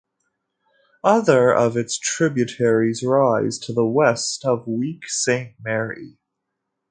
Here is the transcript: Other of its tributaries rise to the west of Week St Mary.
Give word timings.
Other 1.03 1.53
of 1.53 1.77
its 1.77 1.95
tributaries 1.99 3.03
rise 3.03 3.59
to 3.59 3.71
the 3.71 3.85
west 3.85 4.43
of 4.43 4.65
Week 4.67 5.07
St 5.07 5.53
Mary. 5.63 6.17